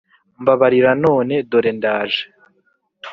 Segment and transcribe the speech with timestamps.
[0.41, 2.23] mbabarira none dore ndaje